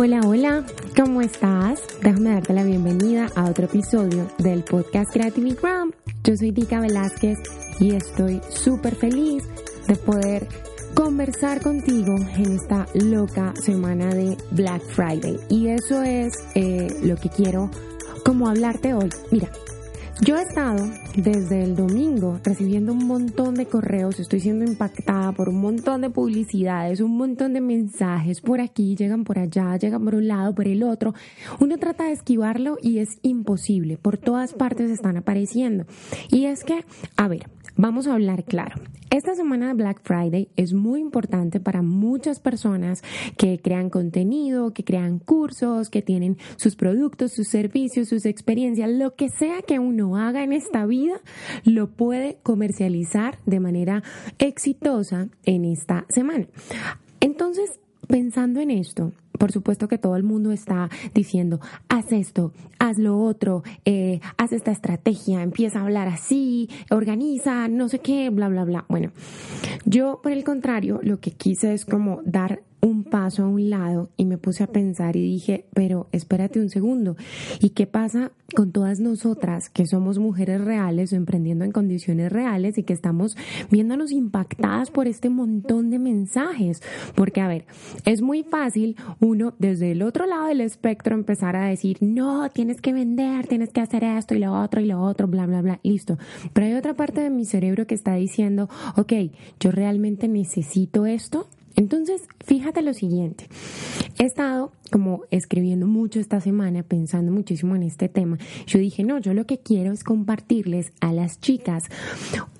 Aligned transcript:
Hola, 0.00 0.20
hola, 0.24 0.64
¿cómo 0.94 1.22
estás? 1.22 1.80
Déjame 2.04 2.30
darte 2.30 2.52
la 2.52 2.62
bienvenida 2.62 3.26
a 3.34 3.50
otro 3.50 3.64
episodio 3.64 4.30
del 4.38 4.62
podcast 4.62 5.12
Creativigram. 5.12 5.90
Yo 6.22 6.36
soy 6.36 6.52
Dika 6.52 6.78
Velázquez 6.78 7.36
y 7.80 7.96
estoy 7.96 8.40
súper 8.48 8.94
feliz 8.94 9.42
de 9.88 9.96
poder 9.96 10.46
conversar 10.94 11.60
contigo 11.60 12.14
en 12.36 12.52
esta 12.52 12.86
loca 12.94 13.52
semana 13.60 14.14
de 14.14 14.36
Black 14.52 14.82
Friday. 14.82 15.36
Y 15.48 15.66
eso 15.66 16.00
es 16.04 16.32
eh, 16.54 16.86
lo 17.02 17.16
que 17.16 17.30
quiero 17.30 17.68
como 18.24 18.48
hablarte 18.48 18.94
hoy. 18.94 19.08
Mira, 19.32 19.50
yo 20.20 20.36
he 20.36 20.42
estado 20.42 20.90
desde 21.16 21.62
el 21.62 21.76
domingo 21.76 22.40
recibiendo 22.42 22.92
un 22.92 23.06
montón 23.06 23.54
de 23.54 23.66
correos, 23.66 24.18
estoy 24.18 24.40
siendo 24.40 24.64
impactada 24.64 25.32
por 25.32 25.48
un 25.48 25.60
montón 25.60 26.00
de 26.00 26.10
publicidades, 26.10 27.00
un 27.00 27.16
montón 27.16 27.52
de 27.52 27.60
mensajes 27.60 28.40
por 28.40 28.60
aquí, 28.60 28.96
llegan 28.96 29.24
por 29.24 29.38
allá, 29.38 29.76
llegan 29.76 30.04
por 30.04 30.16
un 30.16 30.28
lado, 30.28 30.54
por 30.54 30.66
el 30.66 30.82
otro. 30.82 31.14
Uno 31.60 31.78
trata 31.78 32.04
de 32.04 32.12
esquivarlo 32.12 32.78
y 32.82 32.98
es 32.98 33.18
imposible, 33.22 33.96
por 33.96 34.18
todas 34.18 34.54
partes 34.54 34.90
están 34.90 35.16
apareciendo. 35.16 35.86
Y 36.30 36.46
es 36.46 36.64
que, 36.64 36.84
a 37.16 37.28
ver, 37.28 37.48
vamos 37.76 38.06
a 38.06 38.14
hablar 38.14 38.44
claro. 38.44 38.76
Esta 39.10 39.34
semana 39.34 39.68
de 39.68 39.74
Black 39.74 40.02
Friday 40.02 40.50
es 40.56 40.74
muy 40.74 41.00
importante 41.00 41.60
para 41.60 41.80
muchas 41.80 42.40
personas 42.40 43.02
que 43.38 43.58
crean 43.58 43.88
contenido, 43.88 44.74
que 44.74 44.84
crean 44.84 45.18
cursos, 45.18 45.88
que 45.88 46.02
tienen 46.02 46.36
sus 46.56 46.76
productos, 46.76 47.32
sus 47.32 47.48
servicios, 47.48 48.08
sus 48.08 48.26
experiencias, 48.26 48.90
lo 48.90 49.14
que 49.14 49.30
sea 49.30 49.62
que 49.62 49.78
uno 49.78 50.07
haga 50.16 50.42
en 50.42 50.52
esta 50.52 50.86
vida, 50.86 51.20
lo 51.64 51.88
puede 51.88 52.38
comercializar 52.42 53.38
de 53.46 53.60
manera 53.60 54.02
exitosa 54.38 55.28
en 55.44 55.64
esta 55.64 56.04
semana. 56.08 56.46
Entonces, 57.20 57.80
pensando 58.06 58.60
en 58.60 58.70
esto, 58.70 59.12
por 59.38 59.52
supuesto 59.52 59.88
que 59.88 59.98
todo 59.98 60.16
el 60.16 60.24
mundo 60.24 60.52
está 60.52 60.90
diciendo, 61.14 61.60
haz 61.88 62.12
esto, 62.12 62.52
haz 62.78 62.98
lo 62.98 63.20
otro, 63.20 63.62
eh, 63.84 64.20
haz 64.36 64.52
esta 64.52 64.72
estrategia, 64.72 65.42
empieza 65.42 65.78
a 65.78 65.82
hablar 65.84 66.08
así, 66.08 66.68
organiza, 66.90 67.68
no 67.68 67.88
sé 67.88 68.00
qué, 68.00 68.30
bla, 68.30 68.48
bla, 68.48 68.64
bla. 68.64 68.84
Bueno, 68.88 69.12
yo 69.84 70.20
por 70.22 70.32
el 70.32 70.44
contrario, 70.44 71.00
lo 71.02 71.20
que 71.20 71.30
quise 71.30 71.72
es 71.72 71.84
como 71.84 72.20
dar 72.24 72.62
un 72.80 73.04
paso 73.04 73.44
a 73.44 73.48
un 73.48 73.70
lado 73.70 74.10
y 74.16 74.24
me 74.24 74.38
puse 74.38 74.62
a 74.62 74.68
pensar 74.68 75.16
y 75.16 75.22
dije, 75.22 75.66
pero 75.74 76.08
espérate 76.12 76.60
un 76.60 76.70
segundo, 76.70 77.16
¿y 77.60 77.70
qué 77.70 77.86
pasa 77.86 78.32
con 78.54 78.72
todas 78.72 78.98
nosotras 79.00 79.68
que 79.68 79.86
somos 79.86 80.18
mujeres 80.18 80.60
reales 80.60 81.12
o 81.12 81.16
emprendiendo 81.16 81.64
en 81.64 81.72
condiciones 81.72 82.32
reales 82.32 82.78
y 82.78 82.82
que 82.82 82.92
estamos 82.92 83.36
viéndonos 83.70 84.10
impactadas 84.12 84.90
por 84.90 85.06
este 85.06 85.28
montón 85.28 85.90
de 85.90 85.98
mensajes? 85.98 86.82
Porque, 87.14 87.40
a 87.40 87.48
ver, 87.48 87.66
es 88.04 88.22
muy 88.22 88.44
fácil 88.44 88.96
uno 89.20 89.54
desde 89.58 89.92
el 89.92 90.02
otro 90.02 90.26
lado 90.26 90.46
del 90.46 90.60
espectro 90.60 91.14
empezar 91.14 91.56
a 91.56 91.66
decir, 91.66 91.98
no, 92.00 92.48
tienes 92.50 92.80
que 92.80 92.92
vender, 92.92 93.46
tienes 93.46 93.70
que 93.70 93.80
hacer 93.80 94.04
esto 94.04 94.34
y 94.34 94.38
lo 94.38 94.52
otro 94.52 94.80
y 94.80 94.86
lo 94.86 95.02
otro, 95.02 95.26
bla, 95.26 95.46
bla, 95.46 95.62
bla, 95.62 95.80
listo. 95.82 96.18
Pero 96.52 96.66
hay 96.66 96.74
otra 96.74 96.94
parte 96.94 97.20
de 97.20 97.30
mi 97.30 97.44
cerebro 97.44 97.86
que 97.86 97.94
está 97.94 98.14
diciendo, 98.14 98.68
ok, 98.96 99.12
yo 99.60 99.72
realmente 99.72 100.28
necesito 100.28 101.06
esto 101.06 101.48
entonces, 101.78 102.22
fíjate 102.44 102.82
lo 102.82 102.92
siguiente. 102.92 103.46
He 104.18 104.24
estado 104.24 104.72
como 104.90 105.22
escribiendo 105.30 105.86
mucho 105.86 106.18
esta 106.18 106.40
semana, 106.40 106.82
pensando 106.82 107.30
muchísimo 107.30 107.76
en 107.76 107.84
este 107.84 108.08
tema. 108.08 108.36
Yo 108.66 108.80
dije, 108.80 109.04
no, 109.04 109.18
yo 109.20 109.32
lo 109.32 109.46
que 109.46 109.58
quiero 109.58 109.92
es 109.92 110.02
compartirles 110.02 110.90
a 111.00 111.12
las 111.12 111.40
chicas 111.40 111.84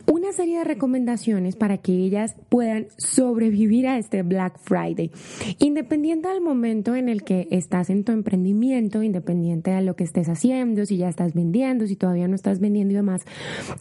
una 0.06 0.32
serie 0.32 0.58
de 0.58 0.64
recomendaciones 0.64 1.56
para 1.56 1.78
que 1.78 1.94
ellas 1.94 2.36
puedan 2.48 2.86
sobrevivir 2.96 3.88
a 3.88 3.98
este 3.98 4.22
Black 4.22 4.56
Friday. 4.60 5.10
Independiente 5.58 6.28
del 6.28 6.40
momento 6.40 6.94
en 6.94 7.08
el 7.08 7.24
que 7.24 7.48
estás 7.50 7.90
en 7.90 8.04
tu 8.04 8.12
emprendimiento, 8.12 9.02
independiente 9.02 9.72
de 9.72 9.82
lo 9.82 9.96
que 9.96 10.04
estés 10.04 10.28
haciendo, 10.28 10.86
si 10.86 10.96
ya 10.96 11.08
estás 11.08 11.34
vendiendo, 11.34 11.88
si 11.88 11.96
todavía 11.96 12.28
no 12.28 12.36
estás 12.36 12.60
vendiendo 12.60 12.92
y 12.92 12.96
demás, 12.96 13.22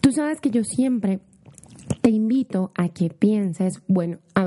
tú 0.00 0.10
sabes 0.10 0.40
que 0.40 0.50
yo 0.50 0.64
siempre 0.64 1.20
te 2.00 2.10
invito 2.10 2.72
a 2.74 2.88
que 2.88 3.10
pienses, 3.10 3.82
bueno, 3.86 4.18
a 4.34 4.44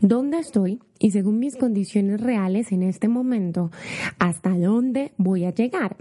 ¿dónde 0.00 0.38
estoy? 0.38 0.80
y 1.02 1.10
según 1.10 1.40
mis 1.40 1.56
condiciones 1.56 2.20
reales 2.20 2.70
en 2.70 2.84
este 2.84 3.08
momento, 3.08 3.72
hasta 4.20 4.50
dónde 4.50 5.12
voy 5.16 5.44
a 5.44 5.52
llegar. 5.52 5.96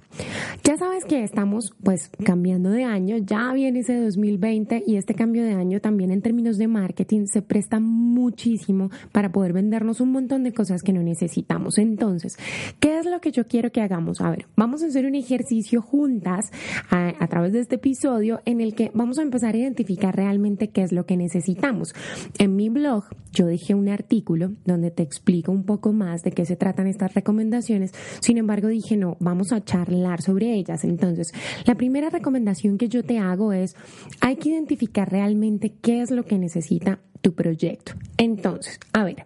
Ya 0.64 0.78
sabes 0.78 1.06
que 1.06 1.24
estamos 1.24 1.74
pues 1.84 2.12
cambiando 2.24 2.70
de 2.70 2.84
año, 2.84 3.18
ya 3.18 3.52
viene 3.52 3.80
ese 3.80 4.00
2020 4.00 4.84
y 4.86 4.98
este 4.98 5.16
cambio 5.16 5.44
de 5.44 5.54
año 5.54 5.82
también 5.82 6.12
en 6.12 6.22
términos 6.22 6.60
de 6.60 6.68
marketing 6.68 7.26
se 7.26 7.42
presta 7.42 7.80
muchísimo 7.80 8.92
para 9.12 9.32
poder 9.32 9.54
vendernos 9.54 10.02
un 10.02 10.12
montón 10.12 10.44
de 10.44 10.54
cosas 10.54 10.84
que 10.84 10.94
no 10.94 11.02
necesitamos. 11.02 11.80
Entonces, 11.80 12.38
¿qué 12.80 13.00
es 13.00 13.08
lo 13.08 13.20
que 13.22 13.32
yo 13.32 13.48
quiero 13.48 13.72
que 13.72 13.82
hagamos? 13.82 14.22
A 14.22 14.30
ver, 14.30 14.46
vamos 14.56 14.84
a 14.84 14.86
hacer 14.86 15.08
un 15.08 15.16
ejercicio 15.16 15.82
juntas 15.82 16.52
a, 16.92 17.12
a 17.20 17.28
través 17.28 17.54
de 17.54 17.62
este 17.62 17.76
episodio 17.76 18.42
en 18.46 18.62
el 18.62 18.76
que 18.76 18.92
vamos 18.94 19.18
a 19.18 19.24
empezar 19.24 19.56
a 19.56 19.58
identificar 19.58 20.16
realmente 20.16 20.70
qué 20.70 20.84
es 20.84 20.92
lo 20.92 21.08
que 21.08 21.18
necesitamos. 21.18 21.96
En 22.38 22.56
mi 22.56 22.70
blog 22.70 23.06
yo 23.32 23.41
dejé 23.46 23.76
un 23.76 23.90
artículo 23.90 24.52
donde 24.66 24.92
te 24.92 25.04
explico 25.04 25.52
un 25.52 25.66
poco 25.66 25.94
más 25.94 26.24
de 26.24 26.32
qué 26.32 26.46
se 26.46 26.56
tratan 26.56 26.88
estas 26.88 27.14
recomendaciones. 27.14 27.92
Sin 28.20 28.38
embargo, 28.38 28.68
dije, 28.68 28.98
no, 28.98 29.18
vamos 29.20 29.52
a 29.52 29.64
charlar 29.64 30.22
sobre 30.22 30.54
ellas. 30.54 30.84
Entonces, 30.84 31.32
la 31.66 31.76
primera 31.76 32.10
recomendación 32.10 32.78
que 32.78 32.90
yo 32.90 33.04
te 33.04 33.20
hago 33.20 33.54
es, 33.54 33.76
hay 34.20 34.36
que 34.38 34.50
identificar 34.50 35.10
realmente 35.10 35.74
qué 35.82 36.02
es 36.02 36.12
lo 36.12 36.24
que 36.24 36.38
necesita 36.38 37.00
tu 37.22 37.34
proyecto. 37.34 37.94
Entonces, 38.18 38.80
a 38.94 39.04
ver, 39.04 39.26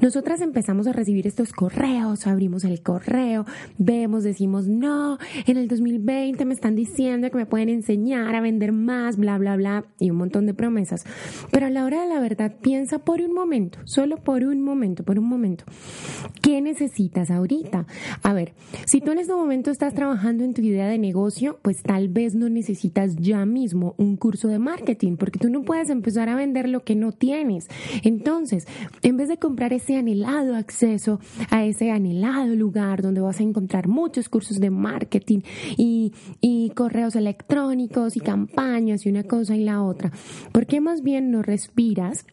nosotras 0.00 0.40
empezamos 0.40 0.86
a 0.86 0.92
recibir 0.92 1.26
estos 1.26 1.52
correos, 1.52 2.26
abrimos 2.26 2.64
el 2.64 2.82
correo, 2.82 3.46
vemos, 3.78 4.24
decimos, 4.24 4.66
no, 4.66 5.18
en 5.46 5.56
el 5.56 5.68
2020 5.68 6.44
me 6.44 6.54
están 6.54 6.74
diciendo 6.74 7.30
que 7.30 7.36
me 7.36 7.46
pueden 7.46 7.68
enseñar 7.68 8.34
a 8.34 8.40
vender 8.40 8.72
más, 8.72 9.16
bla, 9.16 9.38
bla, 9.38 9.56
bla, 9.56 9.84
y 9.98 10.10
un 10.10 10.16
montón 10.16 10.46
de 10.46 10.54
promesas. 10.54 11.04
Pero 11.52 11.66
a 11.66 11.70
la 11.70 11.84
hora 11.84 12.02
de 12.02 12.08
la 12.08 12.20
verdad, 12.20 12.56
piensa 12.60 12.98
por 12.98 13.20
un 13.20 13.32
momento, 13.32 13.78
solo 13.84 14.16
por 14.16 14.44
un 14.44 14.60
momento, 14.60 15.04
por 15.04 15.18
un 15.18 15.28
momento, 15.28 15.64
¿qué 16.42 16.60
necesitas 16.60 17.30
ahorita? 17.30 17.86
A 18.22 18.32
ver, 18.32 18.54
si 18.86 19.00
tú 19.00 19.12
en 19.12 19.18
este 19.18 19.34
momento 19.34 19.70
estás 19.70 19.94
trabajando 19.94 20.44
en 20.44 20.54
tu 20.54 20.62
idea 20.62 20.88
de 20.88 20.98
negocio, 20.98 21.60
pues 21.62 21.82
tal 21.82 22.08
vez 22.08 22.34
no 22.34 22.48
necesitas 22.48 23.16
ya 23.16 23.46
mismo 23.46 23.94
un 23.96 24.16
curso 24.16 24.48
de 24.48 24.58
marketing, 24.58 25.16
porque 25.16 25.38
tú 25.38 25.50
no 25.50 25.62
puedes 25.62 25.88
empezar 25.90 26.28
a 26.28 26.34
vender 26.34 26.68
lo 26.68 26.82
que 26.82 26.96
no 26.96 27.12
tienes 27.12 27.27
tienes. 27.28 27.68
Entonces, 28.04 28.66
en 29.02 29.18
vez 29.18 29.28
de 29.28 29.36
comprar 29.36 29.74
ese 29.74 29.96
anhelado 29.96 30.56
acceso 30.56 31.20
a 31.50 31.66
ese 31.66 31.90
anhelado 31.90 32.54
lugar 32.54 33.02
donde 33.02 33.20
vas 33.20 33.40
a 33.40 33.42
encontrar 33.42 33.86
muchos 33.86 34.30
cursos 34.30 34.60
de 34.60 34.70
marketing 34.70 35.40
y, 35.76 36.14
y 36.40 36.70
correos 36.70 37.16
electrónicos 37.16 38.16
y 38.16 38.20
campañas 38.20 39.04
y 39.04 39.10
una 39.10 39.24
cosa 39.24 39.54
y 39.54 39.64
la 39.64 39.82
otra, 39.82 40.10
¿por 40.52 40.64
qué 40.64 40.80
más 40.80 41.02
bien 41.02 41.30
no 41.30 41.42
respiras? 41.42 42.24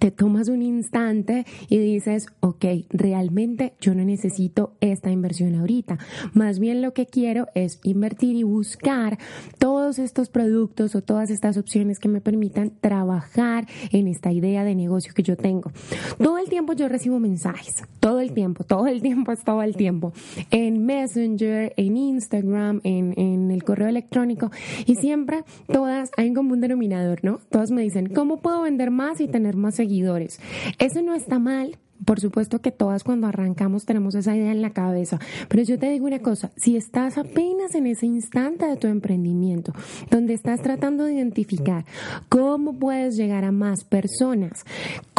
Te 0.00 0.10
tomas 0.10 0.48
un 0.48 0.62
instante 0.62 1.44
y 1.68 1.76
dices, 1.76 2.26
ok, 2.40 2.64
realmente 2.88 3.74
yo 3.82 3.94
no 3.94 4.02
necesito 4.02 4.72
esta 4.80 5.10
inversión 5.10 5.54
ahorita. 5.54 5.98
Más 6.32 6.58
bien 6.58 6.80
lo 6.80 6.94
que 6.94 7.04
quiero 7.04 7.48
es 7.54 7.80
invertir 7.82 8.34
y 8.34 8.42
buscar 8.42 9.18
todos 9.58 9.98
estos 9.98 10.30
productos 10.30 10.94
o 10.94 11.02
todas 11.02 11.28
estas 11.28 11.58
opciones 11.58 11.98
que 11.98 12.08
me 12.08 12.22
permitan 12.22 12.72
trabajar 12.80 13.66
en 13.92 14.08
esta 14.08 14.32
idea 14.32 14.64
de 14.64 14.74
negocio 14.74 15.12
que 15.12 15.22
yo 15.22 15.36
tengo. 15.36 15.70
Todo 16.16 16.38
el 16.38 16.48
tiempo 16.48 16.72
yo 16.72 16.88
recibo 16.88 17.20
mensajes, 17.20 17.84
todo 18.00 18.20
el 18.20 18.32
tiempo, 18.32 18.64
todo 18.64 18.86
el 18.86 19.02
tiempo 19.02 19.32
es 19.32 19.44
todo 19.44 19.62
el 19.62 19.76
tiempo, 19.76 20.14
en 20.50 20.86
Messenger, 20.86 21.74
en 21.76 21.98
Instagram, 21.98 22.80
en, 22.84 23.12
en 23.18 23.50
el 23.50 23.64
correo 23.64 23.88
electrónico 23.88 24.50
y 24.86 24.96
siempre 24.96 25.44
todas 25.70 26.10
hay 26.16 26.30
un 26.30 26.34
común 26.34 26.62
denominador, 26.62 27.22
¿no? 27.22 27.40
Todas 27.50 27.70
me 27.70 27.82
dicen, 27.82 28.08
¿cómo 28.14 28.38
puedo 28.38 28.62
vender 28.62 28.90
más 28.90 29.20
y 29.20 29.28
tener 29.28 29.56
más 29.56 29.74
seguidores? 29.74 29.89
Seguidores. 29.90 30.38
Eso 30.78 31.02
no 31.02 31.14
está 31.14 31.40
mal, 31.40 31.76
por 32.04 32.20
supuesto 32.20 32.60
que 32.60 32.70
todas 32.70 33.02
cuando 33.02 33.26
arrancamos 33.26 33.84
tenemos 33.84 34.14
esa 34.14 34.36
idea 34.36 34.52
en 34.52 34.62
la 34.62 34.70
cabeza, 34.70 35.18
pero 35.48 35.64
yo 35.64 35.78
te 35.78 35.90
digo 35.90 36.06
una 36.06 36.20
cosa, 36.20 36.52
si 36.56 36.76
estás 36.76 37.18
apenas 37.18 37.74
en 37.74 37.86
ese 37.86 38.06
instante 38.06 38.66
de 38.66 38.76
tu 38.76 38.86
emprendimiento, 38.86 39.72
donde 40.08 40.34
estás 40.34 40.62
tratando 40.62 41.04
de 41.04 41.14
identificar 41.14 41.84
cómo 42.28 42.78
puedes 42.78 43.16
llegar 43.16 43.44
a 43.44 43.50
más 43.50 43.82
personas, 43.82 44.64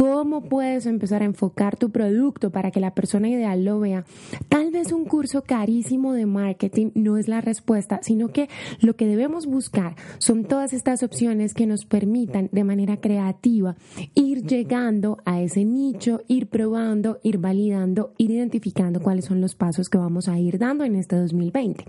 cómo 0.02 0.42
puedes 0.42 0.88
empezar 0.88 1.22
a 1.22 1.26
enfocar 1.26 1.78
tu 1.78 1.92
producto 1.92 2.50
para 2.50 2.72
que 2.72 2.80
la 2.80 2.96
persona 2.96 3.30
ideal 3.30 3.64
lo 3.64 3.80
vea, 3.80 4.04
tal 4.50 4.72
vez 4.72 4.92
un 4.92 5.06
curso 5.06 5.44
carísimo 5.44 6.14
de 6.14 6.26
marketing 6.26 6.90
no 6.96 7.18
es 7.18 7.28
la 7.28 7.40
respuesta, 7.40 8.00
sino 8.02 8.30
que 8.30 8.50
lo 8.80 8.96
que 8.96 9.06
debemos 9.06 9.46
buscar 9.46 9.96
son 10.18 10.46
todas 10.46 10.74
estas 10.74 11.04
opciones 11.04 11.54
que 11.54 11.68
nos 11.68 11.86
permitan 11.86 12.50
de 12.52 12.64
manera 12.64 12.98
creativa 12.98 13.76
ir 14.16 14.44
llegando 14.48 15.20
a 15.24 15.40
ese 15.40 15.66
nicho, 15.66 16.22
ir 16.28 16.48
probando 16.48 17.20
ir 17.22 17.38
validando, 17.38 18.16
ir 18.18 18.32
identificando 18.32 19.02
cuáles 19.02 19.26
son 19.26 19.40
los 19.40 19.54
pasos 19.54 19.88
que 19.88 20.00
vamos 20.00 20.28
a 20.28 20.40
ir 20.40 20.58
dando 20.58 20.84
en 20.84 20.96
este 20.96 21.16
2020. 21.16 21.86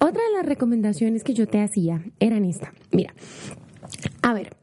Otra 0.00 0.24
de 0.24 0.32
las 0.38 0.46
recomendaciones 0.46 1.22
que 1.22 1.34
yo 1.34 1.46
te 1.46 1.62
hacía 1.62 2.02
eran 2.18 2.44
esta. 2.44 2.74
Mira, 2.90 3.14
a 4.22 4.34
ver, 4.34 4.56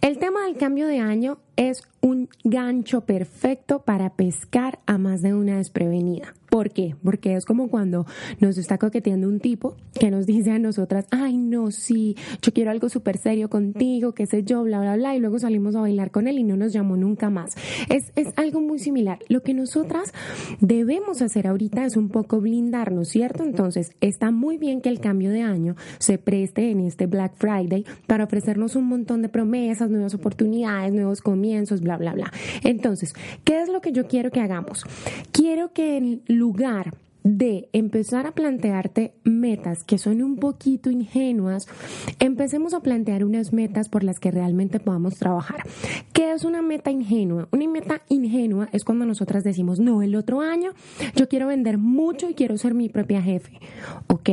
El 0.00 0.18
tema 0.18 0.44
del 0.44 0.56
cambio 0.56 0.86
de 0.86 0.98
año 0.98 1.38
es 1.56 1.82
un 2.00 2.28
gancho 2.44 3.00
perfecto 3.00 3.80
para 3.80 4.10
pescar 4.10 4.78
a 4.86 4.98
más 4.98 5.22
de 5.22 5.34
una 5.34 5.58
desprevenida. 5.58 6.34
¿Por 6.48 6.70
qué? 6.70 6.94
Porque 7.02 7.34
es 7.34 7.44
como 7.44 7.68
cuando 7.68 8.06
nos 8.40 8.56
está 8.56 8.78
coqueteando 8.78 9.28
un 9.28 9.40
tipo 9.40 9.76
que 9.98 10.10
nos 10.10 10.24
dice 10.24 10.52
a 10.52 10.58
nosotras, 10.58 11.06
ay, 11.10 11.36
no, 11.36 11.70
sí, 11.70 12.16
yo 12.40 12.52
quiero 12.54 12.70
algo 12.70 12.88
súper 12.88 13.18
serio 13.18 13.50
contigo, 13.50 14.12
qué 14.12 14.26
sé 14.26 14.44
yo, 14.44 14.62
bla, 14.62 14.80
bla, 14.80 14.96
bla, 14.96 15.14
y 15.14 15.20
luego 15.20 15.38
salimos 15.38 15.74
a 15.76 15.80
bailar 15.80 16.10
con 16.10 16.26
él 16.26 16.38
y 16.38 16.44
no 16.44 16.56
nos 16.56 16.72
llamó 16.72 16.96
nunca 16.96 17.28
más. 17.28 17.54
Es, 17.90 18.12
es 18.16 18.28
algo 18.36 18.60
muy 18.60 18.78
similar. 18.78 19.18
Lo 19.28 19.42
que 19.42 19.52
nosotras 19.52 20.14
debemos 20.60 21.20
hacer 21.20 21.46
ahorita 21.46 21.84
es 21.84 21.96
un 21.96 22.08
poco 22.08 22.40
blindarnos, 22.40 23.08
¿cierto? 23.08 23.44
Entonces, 23.44 23.92
está 24.00 24.30
muy 24.30 24.56
bien 24.56 24.80
que 24.80 24.88
el 24.88 25.00
cambio 25.00 25.30
de 25.30 25.42
año 25.42 25.76
se 25.98 26.16
preste 26.16 26.70
en 26.70 26.80
este 26.80 27.06
Black 27.06 27.34
Friday 27.36 27.84
para 28.06 28.24
ofrecernos 28.24 28.74
un 28.74 28.86
montón 28.86 29.20
de 29.20 29.28
promesas, 29.58 29.90
nuevas 29.90 30.14
oportunidades, 30.14 30.92
nuevos 30.92 31.20
comienzos, 31.20 31.80
bla, 31.80 31.96
bla, 31.96 32.12
bla. 32.12 32.32
Entonces, 32.62 33.14
¿qué 33.44 33.60
es 33.60 33.68
lo 33.68 33.80
que 33.80 33.92
yo 33.92 34.06
quiero 34.06 34.30
que 34.30 34.40
hagamos? 34.40 34.84
Quiero 35.32 35.72
que 35.72 35.96
en 35.96 36.22
lugar 36.28 36.94
de 37.24 37.68
empezar 37.72 38.26
a 38.26 38.32
plantearte 38.32 39.12
metas 39.24 39.82
que 39.84 39.98
son 39.98 40.22
un 40.22 40.36
poquito 40.36 40.90
ingenuas, 40.90 41.66
empecemos 42.20 42.72
a 42.72 42.80
plantear 42.80 43.24
unas 43.24 43.52
metas 43.52 43.88
por 43.88 44.04
las 44.04 44.18
que 44.20 44.30
realmente 44.30 44.80
podamos 44.80 45.16
trabajar. 45.16 45.64
¿Qué 46.12 46.32
es 46.32 46.44
una 46.44 46.62
meta 46.62 46.90
ingenua? 46.90 47.48
Una 47.50 47.68
meta 47.68 48.02
ingenua 48.08 48.68
es 48.72 48.84
cuando 48.84 49.04
nosotras 49.04 49.44
decimos, 49.44 49.80
no, 49.80 50.02
el 50.02 50.14
otro 50.14 50.40
año 50.40 50.70
yo 51.16 51.28
quiero 51.28 51.48
vender 51.48 51.76
mucho 51.76 52.30
y 52.30 52.34
quiero 52.34 52.56
ser 52.56 52.74
mi 52.74 52.88
propia 52.88 53.20
jefe. 53.20 53.58
Ok, 54.06 54.30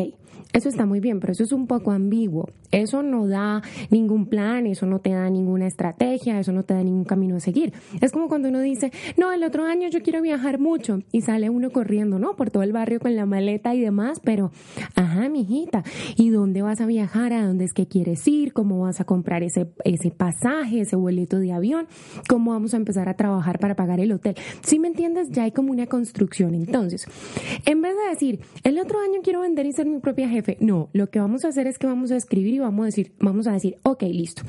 eso 0.54 0.70
está 0.70 0.86
muy 0.86 1.00
bien, 1.00 1.20
pero 1.20 1.34
eso 1.34 1.44
es 1.44 1.52
un 1.52 1.68
poco 1.68 1.92
ambiguo. 1.92 2.50
Eso 2.72 3.04
no 3.04 3.28
da 3.28 3.62
ningún 3.90 4.28
plan, 4.28 4.68
eso 4.68 4.86
no 4.86 5.00
te 5.00 5.12
da 5.12 5.30
ninguna 5.30 5.68
estrategia, 5.68 6.40
eso 6.40 6.52
no 6.52 6.64
te 6.64 6.74
da 6.74 6.84
ningún 6.84 7.06
camino 7.06 7.36
a 7.36 7.40
seguir. 7.40 7.74
Es 8.02 8.12
como 8.12 8.28
cuando 8.28 8.50
uno 8.50 8.60
dice, 8.62 8.92
no, 9.18 9.32
el 9.32 9.44
otro 9.44 9.66
año 9.66 9.90
yo 9.90 10.02
quiero 10.02 10.22
viajar 10.22 10.60
mucho 10.60 11.00
y 11.12 11.22
sale 11.22 11.50
uno 11.50 11.70
corriendo, 11.70 12.20
¿no? 12.20 12.36
Por 12.36 12.52
todo 12.52 12.64
el 12.64 12.74
barrio 12.74 13.00
con 13.00 13.16
la 13.16 13.26
maleta 13.26 13.74
y 13.76 13.82
demás, 13.82 14.20
pero, 14.24 14.52
ajá, 14.96 15.30
mijita, 15.30 15.84
¿y 16.18 16.30
dónde 16.30 16.62
vas 16.62 16.82
a 16.82 16.86
viajar? 16.86 17.34
¿A 17.34 17.46
dónde 17.46 17.66
es 17.66 17.74
que 17.74 17.88
quieres 17.88 18.28
ir? 18.28 18.54
¿Cómo 18.54 18.80
vas 18.82 19.00
a 19.00 19.06
comprar 19.06 19.44
ese, 19.44 19.68
ese 19.84 20.12
pasaje, 20.12 20.82
ese 20.82 20.96
boleto 20.96 21.40
de 21.40 21.54
avión? 21.54 21.88
¿Cómo 22.28 22.52
vamos 22.52 22.74
a 22.74 22.78
empezar 22.78 23.10
a 23.10 23.16
trabajar 23.16 23.60
para 23.60 23.76
pagar 23.76 24.00
el 24.00 24.12
hotel? 24.12 24.36
Si 24.62 24.80
me 24.80 24.88
entiendes, 24.88 25.30
ya 25.32 25.44
hay 25.44 25.52
como 25.52 25.72
una 25.72 25.88
construcción. 25.88 26.56
Entonces, 26.56 27.08
en 27.66 27.82
vez 27.82 27.94
de 27.96 28.10
decir, 28.10 28.40
el 28.64 28.80
otro 28.80 29.00
año 29.00 29.22
quiero 29.24 29.42
vender 29.42 29.66
y 29.66 29.72
ser 29.72 29.86
mi 29.86 30.00
propia 30.00 30.30
jefe, 30.36 30.58
no, 30.60 30.90
lo 30.94 31.10
que 31.10 31.20
vamos 31.20 31.46
a 31.46 31.50
hacer 31.50 31.68
es 31.68 31.78
que 31.78 31.88
vamos 31.88 32.12
a 32.12 32.18
escribir 32.18 32.56
y 32.56 32.60
vamos 32.60 32.84
a 32.84 32.86
decir, 32.86 33.14
vamos 33.20 33.48
a 33.48 33.54
decir, 33.54 33.78
ok, 33.84 34.04
listo. 34.04 34.44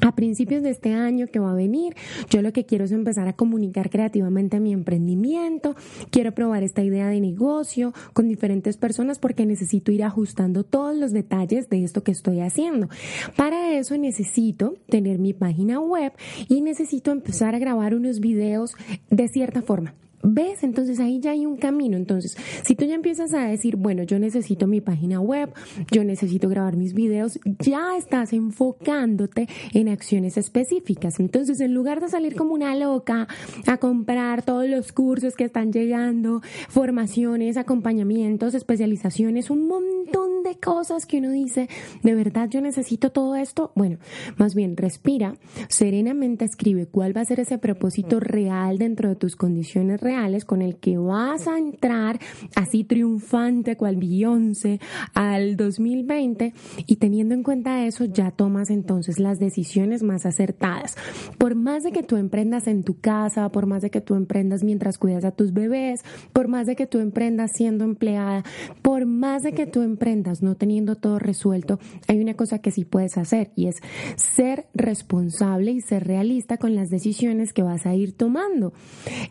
A 0.00 0.14
principios 0.14 0.62
de 0.62 0.70
este 0.70 0.92
año 0.92 1.26
que 1.26 1.38
va 1.38 1.52
a 1.52 1.54
venir, 1.54 1.94
yo 2.30 2.42
lo 2.42 2.52
que 2.52 2.64
quiero 2.64 2.84
es 2.84 2.92
empezar 2.92 3.26
a 3.26 3.32
comunicar 3.32 3.90
creativamente 3.90 4.60
mi 4.60 4.72
emprendimiento, 4.72 5.74
quiero 6.10 6.32
probar 6.32 6.62
esta 6.62 6.82
idea 6.82 7.08
de 7.08 7.20
negocio 7.20 7.92
con 8.12 8.28
diferentes 8.28 8.76
personas 8.76 9.18
porque 9.18 9.46
necesito 9.46 9.90
ir 9.90 10.04
ajustando 10.04 10.62
todos 10.62 10.96
los 10.96 11.12
detalles 11.12 11.68
de 11.68 11.84
esto 11.84 12.02
que 12.02 12.12
estoy 12.12 12.40
haciendo. 12.40 12.88
Para 13.36 13.76
eso 13.76 13.96
necesito 13.96 14.74
tener 14.88 15.18
mi 15.18 15.32
página 15.32 15.80
web 15.80 16.12
y 16.48 16.60
necesito 16.60 17.10
empezar 17.10 17.54
a 17.54 17.58
grabar 17.58 17.94
unos 17.94 18.20
videos 18.20 18.74
de 19.10 19.28
cierta 19.28 19.62
forma. 19.62 19.94
¿Ves? 20.22 20.64
Entonces 20.64 21.00
ahí 21.00 21.20
ya 21.20 21.30
hay 21.30 21.46
un 21.46 21.56
camino. 21.56 21.96
Entonces, 21.96 22.36
si 22.64 22.74
tú 22.74 22.84
ya 22.84 22.94
empiezas 22.94 23.34
a 23.34 23.46
decir, 23.46 23.76
bueno, 23.76 24.02
yo 24.02 24.18
necesito 24.18 24.66
mi 24.66 24.80
página 24.80 25.20
web, 25.20 25.52
yo 25.92 26.04
necesito 26.04 26.48
grabar 26.48 26.76
mis 26.76 26.92
videos, 26.92 27.38
ya 27.60 27.96
estás 27.96 28.32
enfocándote 28.32 29.48
en 29.72 29.88
acciones 29.88 30.36
específicas. 30.36 31.20
Entonces, 31.20 31.60
en 31.60 31.74
lugar 31.74 32.00
de 32.00 32.08
salir 32.08 32.34
como 32.34 32.54
una 32.54 32.74
loca 32.74 33.28
a 33.66 33.76
comprar 33.78 34.42
todos 34.42 34.68
los 34.68 34.92
cursos 34.92 35.34
que 35.34 35.44
están 35.44 35.72
llegando, 35.72 36.42
formaciones, 36.68 37.56
acompañamientos, 37.56 38.54
especializaciones, 38.54 39.50
un 39.50 39.68
montón 39.68 40.42
de 40.42 40.58
cosas 40.58 41.06
que 41.06 41.18
uno 41.18 41.30
dice, 41.30 41.68
¿de 42.02 42.14
verdad 42.14 42.48
yo 42.48 42.60
necesito 42.60 43.10
todo 43.10 43.36
esto? 43.36 43.72
Bueno, 43.74 43.98
más 44.36 44.54
bien 44.54 44.76
respira, 44.76 45.34
serenamente 45.68 46.44
escribe 46.44 46.86
cuál 46.86 47.16
va 47.16 47.20
a 47.20 47.24
ser 47.24 47.40
ese 47.40 47.58
propósito 47.58 48.20
real 48.20 48.78
dentro 48.78 49.08
de 49.08 49.16
tus 49.16 49.36
condiciones 49.36 50.00
reales 50.08 50.46
con 50.46 50.62
el 50.62 50.76
que 50.76 50.96
vas 50.96 51.46
a 51.46 51.58
entrar 51.58 52.18
así 52.54 52.82
triunfante 52.82 53.76
cual 53.76 53.96
Beyoncé 53.96 54.80
al 55.12 55.58
2020 55.58 56.54
y 56.86 56.96
teniendo 56.96 57.34
en 57.34 57.42
cuenta 57.42 57.84
eso 57.84 58.06
ya 58.06 58.30
tomas 58.30 58.70
entonces 58.70 59.18
las 59.18 59.38
decisiones 59.38 60.02
más 60.02 60.24
acertadas. 60.24 60.96
Por 61.36 61.56
más 61.56 61.82
de 61.82 61.92
que 61.92 62.02
tú 62.02 62.16
emprendas 62.16 62.68
en 62.68 62.84
tu 62.84 62.98
casa, 62.98 63.50
por 63.50 63.66
más 63.66 63.82
de 63.82 63.90
que 63.90 64.00
tú 64.00 64.14
emprendas 64.14 64.64
mientras 64.64 64.96
cuidas 64.96 65.26
a 65.26 65.32
tus 65.32 65.52
bebés, 65.52 66.00
por 66.32 66.48
más 66.48 66.66
de 66.66 66.74
que 66.74 66.86
tú 66.86 67.00
emprendas 67.00 67.50
siendo 67.52 67.84
empleada, 67.84 68.44
por 68.80 69.04
más 69.04 69.42
de 69.42 69.52
que 69.52 69.66
tú 69.66 69.82
emprendas 69.82 70.42
no 70.42 70.54
teniendo 70.54 70.96
todo 70.96 71.18
resuelto, 71.18 71.78
hay 72.06 72.18
una 72.18 72.32
cosa 72.32 72.60
que 72.60 72.70
sí 72.70 72.86
puedes 72.86 73.18
hacer 73.18 73.50
y 73.56 73.66
es 73.66 73.76
ser 74.16 74.68
responsable 74.72 75.72
y 75.72 75.82
ser 75.82 76.06
realista 76.06 76.56
con 76.56 76.74
las 76.74 76.88
decisiones 76.88 77.52
que 77.52 77.62
vas 77.62 77.84
a 77.84 77.94
ir 77.94 78.12
tomando. 78.12 78.72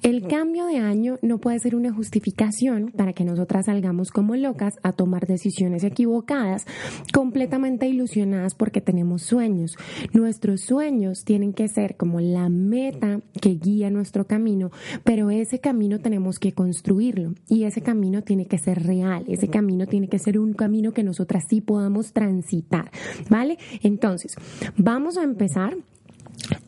El 0.04 0.28
cambio 0.28 0.67
de 0.68 0.78
año 0.78 1.18
no 1.22 1.40
puede 1.40 1.60
ser 1.60 1.76
una 1.76 1.94
justificación 1.94 2.92
para 2.96 3.14
que 3.14 3.26
nosotras 3.26 3.66
salgamos 3.66 4.12
como 4.12 4.36
locas 4.36 4.76
a 4.84 4.92
tomar 4.92 5.26
decisiones 5.28 5.84
equivocadas, 5.84 6.66
completamente 7.14 7.88
ilusionadas 7.88 8.56
porque 8.56 8.82
tenemos 8.82 9.24
sueños. 9.24 9.76
Nuestros 10.14 10.62
sueños 10.62 11.24
tienen 11.24 11.54
que 11.54 11.68
ser 11.68 11.98
como 11.98 12.20
la 12.20 12.50
meta 12.50 13.22
que 13.42 13.56
guía 13.56 13.90
nuestro 13.90 14.28
camino, 14.28 14.72
pero 15.04 15.32
ese 15.32 15.60
camino 15.60 16.00
tenemos 16.00 16.40
que 16.40 16.54
construirlo 16.54 17.34
y 17.48 17.64
ese 17.64 17.82
camino 17.82 18.22
tiene 18.24 18.46
que 18.46 18.58
ser 18.58 18.84
real, 18.84 19.26
ese 19.28 19.48
camino 19.48 19.88
tiene 19.88 20.08
que 20.08 20.20
ser 20.20 20.40
un 20.40 20.54
camino 20.54 20.92
que 20.92 21.04
nosotras 21.04 21.46
sí 21.50 21.62
podamos 21.62 22.14
transitar, 22.14 22.92
¿vale? 23.30 23.58
Entonces, 23.82 24.36
vamos 24.78 25.18
a 25.18 25.24
empezar 25.24 25.76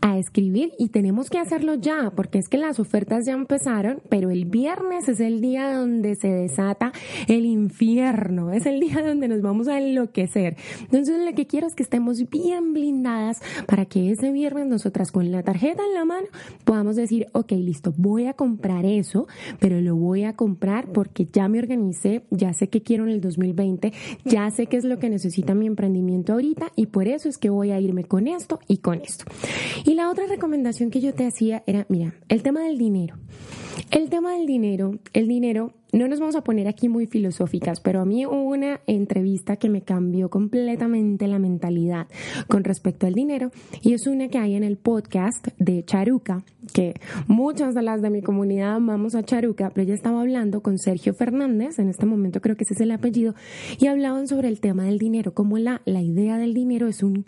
a 0.01 0.17
escribir 0.17 0.73
y 0.77 0.89
tenemos 0.89 1.29
que 1.29 1.37
hacerlo 1.37 1.75
ya 1.75 2.11
porque 2.15 2.39
es 2.39 2.49
que 2.49 2.57
las 2.57 2.79
ofertas 2.79 3.25
ya 3.25 3.33
empezaron, 3.33 4.01
pero 4.09 4.29
el 4.29 4.45
viernes 4.45 5.07
es 5.09 5.19
el 5.19 5.41
día 5.41 5.73
donde 5.73 6.15
se 6.15 6.29
desata 6.29 6.91
el 7.27 7.45
infierno, 7.45 8.51
es 8.51 8.65
el 8.65 8.79
día 8.79 9.01
donde 9.01 9.27
nos 9.27 9.41
vamos 9.41 9.67
a 9.67 9.79
enloquecer. 9.79 10.55
Entonces 10.81 11.19
lo 11.25 11.33
que 11.33 11.47
quiero 11.47 11.67
es 11.67 11.75
que 11.75 11.83
estemos 11.83 12.29
bien 12.29 12.73
blindadas 12.73 13.41
para 13.67 13.85
que 13.85 14.11
ese 14.11 14.31
viernes 14.31 14.67
nosotras 14.67 15.11
con 15.11 15.31
la 15.31 15.43
tarjeta 15.43 15.83
en 15.85 15.93
la 15.93 16.05
mano 16.05 16.27
podamos 16.63 16.95
decir, 16.95 17.27
ok, 17.33 17.51
listo, 17.51 17.93
voy 17.97 18.25
a 18.25 18.33
comprar 18.33 18.85
eso, 18.85 19.27
pero 19.59 19.81
lo 19.81 19.95
voy 19.95 20.23
a 20.23 20.33
comprar 20.33 20.91
porque 20.91 21.25
ya 21.25 21.47
me 21.47 21.59
organicé, 21.59 22.23
ya 22.29 22.53
sé 22.53 22.69
qué 22.69 22.81
quiero 22.81 23.03
en 23.03 23.11
el 23.11 23.21
2020, 23.21 23.93
ya 24.25 24.49
sé 24.51 24.67
qué 24.67 24.77
es 24.77 24.85
lo 24.85 24.99
que 24.99 25.09
necesita 25.09 25.53
mi 25.53 25.67
emprendimiento 25.67 26.33
ahorita 26.33 26.71
y 26.75 26.87
por 26.87 27.07
eso 27.07 27.29
es 27.29 27.37
que 27.37 27.49
voy 27.49 27.71
a 27.71 27.79
irme 27.79 28.03
con 28.03 28.27
esto 28.27 28.59
y 28.67 28.77
con 28.77 29.01
esto. 29.01 29.25
Y 29.85 29.95
la 29.95 30.09
otra 30.09 30.27
recomendación 30.27 30.89
que 30.89 31.01
yo 31.01 31.13
te 31.13 31.25
hacía 31.25 31.63
era, 31.65 31.85
mira, 31.89 32.15
el 32.27 32.43
tema 32.43 32.61
del 32.63 32.77
dinero. 32.77 33.15
El 33.91 34.09
tema 34.09 34.33
del 34.35 34.45
dinero, 34.45 34.99
el 35.13 35.27
dinero 35.27 35.73
no 35.91 36.07
nos 36.07 36.19
vamos 36.19 36.35
a 36.35 36.43
poner 36.43 36.67
aquí 36.67 36.87
muy 36.87 37.07
filosóficas, 37.07 37.79
pero 37.79 38.01
a 38.01 38.05
mí 38.05 38.25
hubo 38.25 38.43
una 38.43 38.81
entrevista 38.85 39.55
que 39.55 39.69
me 39.69 39.81
cambió 39.81 40.29
completamente 40.29 41.27
la 41.27 41.39
mentalidad 41.39 42.07
con 42.47 42.63
respecto 42.63 43.07
al 43.07 43.13
dinero 43.13 43.51
y 43.81 43.93
es 43.93 44.05
una 44.05 44.27
que 44.27 44.37
hay 44.37 44.55
en 44.55 44.63
el 44.63 44.77
podcast 44.77 45.47
de 45.57 45.83
Charuca, 45.83 46.43
que 46.73 46.93
muchas 47.27 47.73
de 47.73 47.81
las 47.81 48.01
de 48.03 48.11
mi 48.11 48.21
comunidad 48.21 48.75
amamos 48.75 49.15
a 49.15 49.23
Charuca, 49.23 49.71
pero 49.71 49.85
ella 49.85 49.95
estaba 49.95 50.21
hablando 50.21 50.61
con 50.61 50.77
Sergio 50.77 51.15
Fernández, 51.15 51.79
en 51.79 51.89
este 51.89 52.05
momento 52.05 52.39
creo 52.39 52.55
que 52.55 52.65
ese 52.65 52.75
es 52.75 52.81
el 52.81 52.91
apellido, 52.91 53.33
y 53.79 53.87
hablaban 53.87 54.27
sobre 54.27 54.47
el 54.47 54.59
tema 54.59 54.83
del 54.83 54.99
dinero, 54.99 55.33
como 55.33 55.57
la, 55.57 55.81
la 55.85 56.01
idea 56.01 56.37
del 56.37 56.53
dinero 56.53 56.87
es, 56.87 57.01
un, 57.01 57.25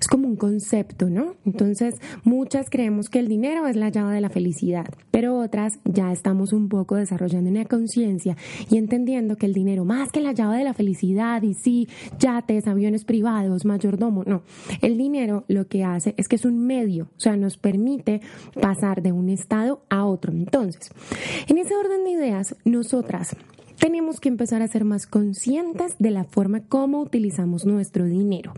es 0.00 0.08
como 0.08 0.28
un 0.28 0.36
concepto, 0.36 1.10
¿no? 1.10 1.34
Entonces, 1.44 1.94
muchas 2.24 2.70
creemos 2.70 3.10
que 3.10 3.18
el 3.18 3.28
dinero 3.28 3.66
es 3.66 3.76
la 3.76 3.90
llave 3.90 4.14
de 4.14 4.20
la 4.22 4.30
felicidad, 4.30 4.86
pero 5.10 5.36
otras 5.38 5.78
ya 5.84 6.10
estamos 6.10 6.54
un 6.54 6.70
poco 6.70 6.96
desarrollando 6.96 7.50
una 7.50 7.66
conciencia 7.66 7.97
y 8.70 8.76
entendiendo 8.76 9.36
que 9.36 9.46
el 9.46 9.52
dinero, 9.52 9.84
más 9.84 10.12
que 10.12 10.20
la 10.20 10.32
llave 10.32 10.58
de 10.58 10.64
la 10.64 10.74
felicidad 10.74 11.42
y 11.42 11.54
sí, 11.54 11.88
yates, 12.18 12.66
aviones 12.66 13.04
privados, 13.04 13.64
mayordomo, 13.64 14.22
no, 14.24 14.42
el 14.82 14.96
dinero 14.96 15.44
lo 15.48 15.66
que 15.66 15.84
hace 15.84 16.14
es 16.16 16.28
que 16.28 16.36
es 16.36 16.44
un 16.44 16.66
medio, 16.66 17.08
o 17.16 17.20
sea, 17.20 17.36
nos 17.36 17.56
permite 17.56 18.20
pasar 18.60 19.02
de 19.02 19.12
un 19.12 19.28
estado 19.28 19.82
a 19.88 20.04
otro. 20.04 20.32
Entonces, 20.32 20.90
en 21.48 21.58
ese 21.58 21.74
orden 21.74 22.04
de 22.04 22.10
ideas, 22.10 22.54
nosotras 22.64 23.36
tenemos 23.78 24.20
que 24.20 24.28
empezar 24.28 24.62
a 24.62 24.68
ser 24.68 24.84
más 24.84 25.06
conscientes 25.06 25.96
de 25.98 26.10
la 26.10 26.24
forma 26.24 26.60
como 26.60 27.00
utilizamos 27.00 27.64
nuestro 27.64 28.04
dinero. 28.04 28.52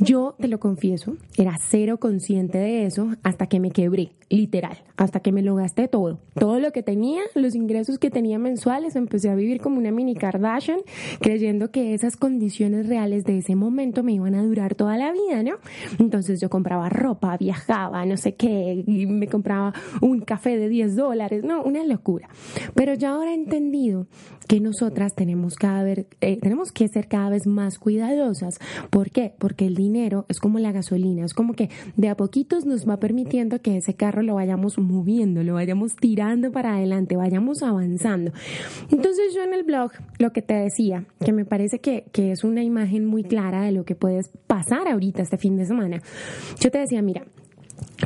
Yo 0.00 0.34
te 0.40 0.48
lo 0.48 0.58
confieso, 0.58 1.16
era 1.36 1.58
cero 1.60 1.98
consciente 1.98 2.58
de 2.58 2.86
eso 2.86 3.10
hasta 3.22 3.46
que 3.46 3.60
me 3.60 3.70
quebré, 3.70 4.12
literal, 4.30 4.78
hasta 4.96 5.20
que 5.20 5.32
me 5.32 5.42
lo 5.42 5.56
gasté 5.56 5.88
todo. 5.88 6.20
Todo 6.34 6.60
lo 6.60 6.72
que 6.72 6.82
tenía, 6.82 7.20
los 7.34 7.54
ingresos 7.54 7.98
que 7.98 8.10
tenía 8.10 8.38
mensuales, 8.38 8.96
empecé 8.96 9.28
a 9.28 9.34
vivir 9.34 9.60
como 9.60 9.78
una 9.78 9.90
mini 9.90 10.14
Kardashian, 10.14 10.80
creyendo 11.20 11.70
que 11.70 11.94
esas 11.94 12.16
condiciones 12.16 12.88
reales 12.88 13.24
de 13.24 13.38
ese 13.38 13.56
momento 13.56 14.02
me 14.02 14.12
iban 14.12 14.34
a 14.34 14.42
durar 14.42 14.74
toda 14.74 14.96
la 14.96 15.12
vida, 15.12 15.42
¿no? 15.42 15.56
Entonces 15.98 16.40
yo 16.40 16.48
compraba 16.48 16.88
ropa, 16.88 17.36
viajaba, 17.36 18.04
no 18.06 18.16
sé 18.16 18.34
qué, 18.34 18.84
me 18.86 19.26
compraba 19.26 19.74
un 20.00 20.20
café 20.20 20.56
de 20.56 20.68
10 20.68 20.96
dólares, 20.96 21.44
no, 21.44 21.62
una 21.62 21.84
locura. 21.84 22.28
Pero 22.74 22.94
ya 22.94 23.10
ahora 23.10 23.32
he 23.32 23.34
entendido 23.34 24.06
que 24.46 24.60
nosotras 24.60 25.14
tenemos, 25.14 25.56
cada 25.56 25.82
vez, 25.82 26.06
eh, 26.20 26.38
tenemos 26.40 26.72
que 26.72 26.88
ser 26.88 27.08
cada 27.08 27.30
vez 27.30 27.46
más 27.46 27.78
cuidadosas. 27.78 28.58
¿Por 28.90 29.10
qué? 29.10 29.34
Porque 29.38 29.66
el 29.66 29.74
dinero 29.74 30.24
es 30.28 30.40
como 30.40 30.58
la 30.58 30.72
gasolina, 30.72 31.24
es 31.24 31.34
como 31.34 31.54
que 31.54 31.70
de 31.96 32.08
a 32.08 32.16
poquitos 32.16 32.64
nos 32.64 32.88
va 32.88 32.98
permitiendo 32.98 33.60
que 33.60 33.76
ese 33.76 33.94
carro 33.94 34.22
lo 34.22 34.34
vayamos 34.34 34.78
moviendo, 34.78 35.42
lo 35.42 35.54
vayamos 35.54 35.96
tirando 35.96 36.52
para 36.52 36.76
adelante, 36.76 37.16
vayamos 37.16 37.62
avanzando. 37.62 38.32
Entonces 38.90 39.34
yo 39.34 39.42
en 39.42 39.54
el 39.54 39.64
blog 39.64 39.92
lo 40.18 40.32
que 40.32 40.42
te 40.42 40.54
decía, 40.54 41.04
que 41.24 41.32
me 41.32 41.44
parece 41.44 41.80
que, 41.80 42.04
que 42.12 42.32
es 42.32 42.44
una 42.44 42.62
imagen 42.62 43.04
muy 43.04 43.24
clara 43.24 43.62
de 43.62 43.72
lo 43.72 43.84
que 43.84 43.94
puedes 43.94 44.30
pasar 44.46 44.88
ahorita 44.88 45.22
este 45.22 45.38
fin 45.38 45.56
de 45.56 45.66
semana, 45.66 46.02
yo 46.60 46.70
te 46.70 46.78
decía, 46.78 47.02
mira, 47.02 47.24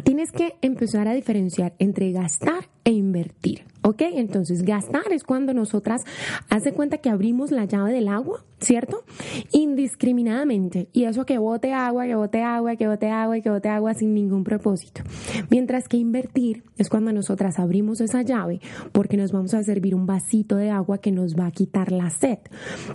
tienes 0.01 0.33
que 0.33 0.55
empezar 0.63 1.09
a 1.09 1.15
diferenciar 1.15 1.75
entre 1.79 2.13
gastar 2.13 2.69
e 2.85 2.93
invertir. 2.93 3.65
¿Ok? 3.85 4.03
Entonces, 4.15 4.63
gastar 4.63 5.13
es 5.13 5.25
cuando 5.25 5.55
nosotras 5.55 6.03
hace 6.49 6.73
cuenta 6.73 6.99
que 6.99 7.11
abrimos 7.11 7.51
la 7.51 7.65
llave 7.65 7.93
del 7.93 8.07
agua, 8.07 8.45
¿cierto? 8.61 9.03
Indiscriminadamente. 9.51 10.89
Y 10.93 11.05
eso 11.05 11.27
que 11.27 11.39
bote 11.39 11.73
agua, 11.73 12.07
que 12.07 12.15
bote 12.15 12.43
agua, 12.43 12.77
que 12.77 12.87
bote 12.87 13.09
agua 13.09 13.41
que 13.41 13.51
bote 13.51 13.69
agua 13.69 13.95
sin 13.95 14.15
ningún 14.15 14.45
propósito. 14.45 15.03
Mientras 15.51 15.89
que 15.89 15.97
invertir 15.97 16.63
es 16.79 16.89
cuando 16.89 17.13
nosotras 17.13 17.59
abrimos 17.59 18.01
esa 18.01 18.23
llave 18.23 18.61
porque 18.93 19.17
nos 19.17 19.33
vamos 19.33 19.55
a 19.55 19.63
servir 19.65 19.95
un 19.95 20.07
vasito 20.07 20.57
de 20.57 20.71
agua 20.71 20.99
que 20.99 21.11
nos 21.11 21.35
va 21.35 21.47
a 21.47 21.51
quitar 21.51 21.91
la 21.91 22.11
sed. 22.11 22.39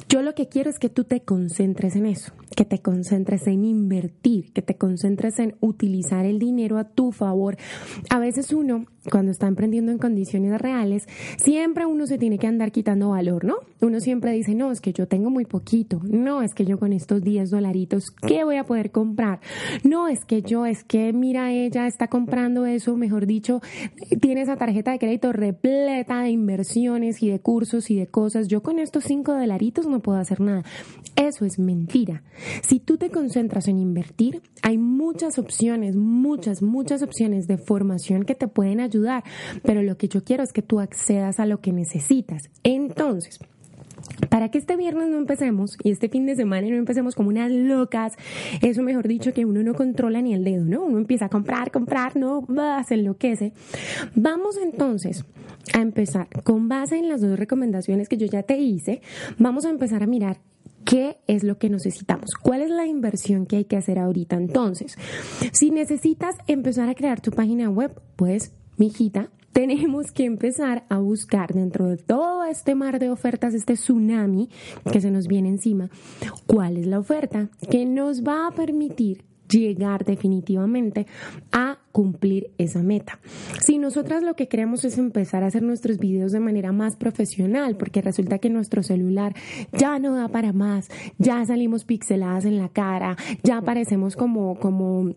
Yo 0.08 0.22
lo 0.22 0.36
que 0.36 0.48
quiero 0.48 0.70
es 0.70 0.80
que 0.80 0.90
tú 0.90 1.04
te 1.04 1.22
concentres 1.22 1.96
en 1.96 2.06
eso, 2.06 2.32
que 2.56 2.64
te 2.66 2.80
concentres 2.80 3.48
en 3.48 3.66
invertir, 3.66 4.54
que 4.54 4.62
te 4.62 4.78
concentres 4.78 5.40
en 5.40 5.56
utilizar 5.60 6.26
el 6.26 6.40
dinero 6.40 6.78
a 6.78 6.86
tu 6.88 7.12
favor. 7.12 7.58
A 8.10 8.20
veces 8.20 8.52
uno, 8.52 8.86
cuando 9.12 9.32
está 9.32 9.48
emprendiendo 9.48 9.92
en 9.92 9.98
condiciones 9.98 10.60
reales, 10.60 11.08
siempre 11.38 11.86
uno 11.86 12.08
se 12.08 12.18
tiene 12.18 12.38
que 12.38 12.48
andar 12.48 12.72
quitando 12.72 13.10
valor, 13.10 13.46
¿no? 13.46 13.56
Uno 13.82 14.00
siempre 14.00 14.32
dice, 14.32 14.56
no, 14.56 14.72
es 14.72 14.82
que 14.82 14.94
yo 14.94 15.08
tengo 15.08 15.30
muy 15.30 15.46
poquito, 15.46 16.02
no, 16.04 16.42
es 16.42 16.54
que 16.54 16.66
yo 16.66 16.80
con 16.80 16.94
estos 16.94 17.22
10 17.22 17.50
dolaritos, 17.50 18.12
¿qué 18.12 18.44
voy 18.44 18.58
a 18.58 18.64
poder 18.64 18.92
comprar? 18.92 19.40
No, 19.84 20.08
es 20.08 20.26
que 20.26 20.42
yo, 20.42 20.66
es 20.66 20.84
que 20.84 21.14
mira, 21.14 21.52
ella 21.52 21.88
está 21.88 22.08
comprando 22.08 22.66
eso, 22.66 22.98
mejor 22.98 23.26
dicho, 23.26 23.62
tiene 24.22 24.42
esa 24.42 24.56
tarjeta 24.58 24.92
de 24.92 25.00
crédito 25.00 25.32
repleta 25.32 26.22
de 26.22 26.30
inversiones 26.30 27.22
y 27.22 27.30
de 27.30 27.40
cursos 27.40 27.90
y 27.92 27.96
de 27.96 28.08
cosas, 28.08 28.48
yo 28.48 28.62
con 28.62 28.80
estos 28.80 29.04
5 29.06 29.34
dolaritos 29.34 29.88
no 29.88 30.00
puedo 30.00 30.20
hacer 30.20 30.42
nada. 30.42 30.64
Eso 31.16 31.46
es 31.46 31.58
mentira. 31.60 32.24
Si 32.62 32.80
tú 32.80 32.98
te 32.98 33.10
concentras 33.10 33.68
en 33.68 33.80
invertir, 33.80 34.42
hay 34.62 34.78
muchas 34.78 35.40
opciones, 35.40 35.96
muchas, 35.96 36.62
muchas 36.62 37.02
opciones 37.02 37.48
de 37.48 37.58
formación 37.58 38.24
que 38.24 38.36
te 38.36 38.48
pueden 38.48 38.80
ayudar, 38.80 38.97
pero 39.64 39.84
lo 39.84 39.98
que 39.98 40.08
yo 40.08 40.24
quiero 40.24 40.44
es 40.44 40.54
que 40.54 40.62
tú 40.62 40.80
accedas 40.80 41.40
a 41.40 41.46
lo 41.46 41.62
que 41.62 41.72
necesitas. 41.72 42.50
Entonces, 42.64 43.40
para 44.30 44.50
que 44.50 44.58
este 44.58 44.78
viernes 44.78 45.10
no 45.10 45.18
empecemos 45.18 45.78
y 45.84 45.92
este 45.92 46.10
fin 46.10 46.26
de 46.26 46.36
semana 46.36 46.68
no 46.68 46.76
empecemos 46.76 47.16
como 47.16 47.30
unas 47.30 47.52
locas, 47.52 48.14
eso 48.62 48.82
mejor 48.84 49.08
dicho 49.08 49.34
que 49.34 49.46
uno 49.46 49.64
no 49.64 49.74
controla 49.74 50.22
ni 50.22 50.34
el 50.34 50.44
dedo, 50.44 50.66
¿no? 50.66 50.84
Uno 50.84 50.98
empieza 50.98 51.26
a 51.26 51.30
comprar, 51.30 51.72
comprar, 51.72 52.16
no, 52.16 52.46
va, 52.46 52.84
se 52.84 52.96
enloquece. 52.96 53.54
Vamos 54.16 54.58
entonces 54.58 55.26
a 55.74 55.82
empezar 55.82 56.28
con 56.44 56.68
base 56.70 56.98
en 56.98 57.10
las 57.10 57.22
dos 57.22 57.38
recomendaciones 57.38 58.08
que 58.08 58.18
yo 58.18 58.28
ya 58.28 58.44
te 58.44 58.58
hice, 58.58 59.02
vamos 59.38 59.66
a 59.66 59.70
empezar 59.70 60.04
a 60.04 60.08
mirar 60.08 60.40
¿Qué 60.88 61.18
es 61.28 61.44
lo 61.44 61.58
que 61.58 61.70
necesitamos? 61.70 62.30
¿Cuál 62.42 62.62
es 62.62 62.70
la 62.70 62.86
inversión 62.86 63.46
que 63.46 63.58
hay 63.58 63.66
que 63.66 63.76
hacer 63.76 64.00
ahorita? 64.00 64.38
Entonces, 64.38 64.98
si 65.52 65.70
necesitas 65.70 66.38
empezar 66.48 66.88
a 66.88 66.96
crear 66.96 67.20
tu 67.20 67.32
página 67.32 67.70
web, 67.70 67.92
pues, 68.16 68.54
mijita, 68.78 69.30
tenemos 69.52 70.12
que 70.12 70.26
empezar 70.26 70.86
a 70.88 71.00
buscar 71.00 71.54
dentro 71.54 71.88
de 71.88 71.98
todo 71.98 72.44
este 72.44 72.76
mar 72.76 73.00
de 73.00 73.10
ofertas, 73.10 73.54
este 73.54 73.74
tsunami 73.74 74.50
que 74.92 75.02
se 75.02 75.10
nos 75.10 75.28
viene 75.28 75.50
encima, 75.50 75.90
cuál 76.46 76.78
es 76.78 76.86
la 76.86 77.00
oferta 77.00 77.50
que 77.70 77.86
nos 77.86 78.24
va 78.24 78.48
a 78.48 78.52
permitir 78.52 79.26
llegar 79.50 80.06
definitivamente 80.06 81.08
a 81.52 81.80
cumplir 81.92 82.52
esa 82.58 82.84
meta. 82.84 83.20
Si 83.62 83.78
nosotras 83.80 84.22
lo 84.22 84.36
que 84.36 84.48
queremos 84.48 84.86
es 84.86 84.98
empezar 84.98 85.44
a 85.44 85.48
hacer 85.48 85.64
nuestros 85.64 85.98
videos 85.98 86.32
de 86.32 86.40
manera 86.40 86.72
más 86.72 86.96
profesional, 86.96 87.78
porque 87.78 88.02
resulta 88.02 88.38
que 88.38 88.50
nuestro 88.50 88.84
celular 88.84 89.34
ya 89.74 89.98
no 90.00 90.16
da 90.16 90.28
para 90.28 90.54
más, 90.54 90.90
ya 91.18 91.44
salimos 91.46 91.86
pixeladas 91.86 92.46
en 92.46 92.58
la 92.58 92.70
cara, 92.70 93.18
ya 93.44 93.62
parecemos 93.62 94.16
como 94.16 94.60
como 94.60 95.14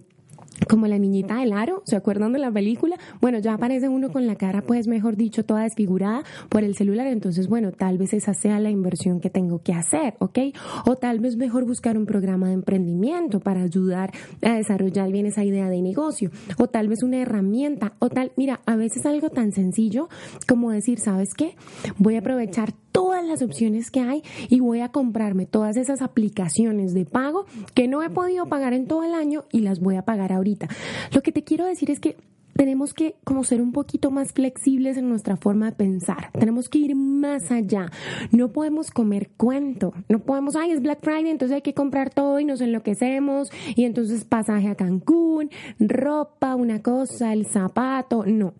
como 0.68 0.86
la 0.86 0.98
niñita 0.98 1.36
del 1.36 1.52
aro, 1.52 1.82
¿se 1.84 1.96
acuerdan 1.96 2.32
de 2.32 2.38
la 2.38 2.50
película? 2.50 2.96
Bueno, 3.20 3.38
ya 3.38 3.54
aparece 3.54 3.88
uno 3.88 4.10
con 4.10 4.26
la 4.26 4.36
cara, 4.36 4.62
pues 4.62 4.86
mejor 4.86 5.16
dicho, 5.16 5.44
toda 5.44 5.62
desfigurada 5.62 6.22
por 6.48 6.64
el 6.64 6.74
celular, 6.74 7.06
entonces, 7.06 7.48
bueno, 7.48 7.72
tal 7.72 7.98
vez 7.98 8.12
esa 8.12 8.34
sea 8.34 8.60
la 8.60 8.70
inversión 8.70 9.20
que 9.20 9.30
tengo 9.30 9.62
que 9.62 9.72
hacer, 9.72 10.14
¿ok? 10.18 10.38
O 10.86 10.96
tal 10.96 11.20
vez 11.20 11.36
mejor 11.36 11.64
buscar 11.64 11.96
un 11.96 12.06
programa 12.06 12.48
de 12.48 12.54
emprendimiento 12.54 13.40
para 13.40 13.62
ayudar 13.62 14.12
a 14.42 14.54
desarrollar 14.54 15.10
bien 15.10 15.26
esa 15.26 15.44
idea 15.44 15.68
de 15.68 15.82
negocio, 15.82 16.30
o 16.58 16.68
tal 16.68 16.88
vez 16.88 17.02
una 17.02 17.18
herramienta, 17.18 17.94
o 17.98 18.08
tal, 18.08 18.32
mira, 18.36 18.60
a 18.66 18.76
veces 18.76 19.06
algo 19.06 19.30
tan 19.30 19.52
sencillo 19.52 20.08
como 20.46 20.70
decir, 20.70 20.98
¿sabes 20.98 21.34
qué? 21.34 21.56
Voy 21.98 22.16
a 22.16 22.20
aprovechar 22.20 22.72
todas 23.00 23.24
las 23.24 23.40
opciones 23.40 23.90
que 23.90 24.00
hay 24.00 24.22
y 24.50 24.60
voy 24.60 24.80
a 24.80 24.90
comprarme 24.90 25.46
todas 25.46 25.78
esas 25.78 26.02
aplicaciones 26.02 26.92
de 26.92 27.06
pago 27.06 27.46
que 27.74 27.88
no 27.88 28.02
he 28.02 28.10
podido 28.10 28.44
pagar 28.46 28.74
en 28.74 28.86
todo 28.86 29.04
el 29.04 29.14
año 29.14 29.46
y 29.50 29.60
las 29.60 29.80
voy 29.80 29.96
a 29.96 30.02
pagar 30.02 30.34
ahorita. 30.34 30.68
Lo 31.14 31.22
que 31.22 31.32
te 31.32 31.42
quiero 31.42 31.64
decir 31.64 31.90
es 31.90 31.98
que 31.98 32.18
tenemos 32.52 32.92
que 32.92 33.16
como 33.24 33.42
ser 33.42 33.62
un 33.62 33.72
poquito 33.72 34.10
más 34.10 34.34
flexibles 34.34 34.98
en 34.98 35.08
nuestra 35.08 35.38
forma 35.38 35.70
de 35.70 35.72
pensar. 35.72 36.30
Tenemos 36.38 36.68
que 36.68 36.76
ir 36.76 36.94
más 36.94 37.50
allá. 37.50 37.90
No 38.32 38.52
podemos 38.52 38.90
comer 38.90 39.30
cuento. 39.38 39.94
No 40.10 40.18
podemos, 40.18 40.56
ay, 40.56 40.72
es 40.72 40.82
Black 40.82 40.98
Friday, 41.00 41.30
entonces 41.30 41.54
hay 41.54 41.62
que 41.62 41.72
comprar 41.72 42.10
todo 42.10 42.38
y 42.38 42.44
nos 42.44 42.60
enloquecemos 42.60 43.50
y 43.76 43.84
entonces 43.84 44.26
pasaje 44.26 44.68
a 44.68 44.74
Cancún, 44.74 45.48
ropa, 45.78 46.54
una 46.54 46.82
cosa, 46.82 47.32
el 47.32 47.46
zapato. 47.46 48.26
No. 48.26 48.52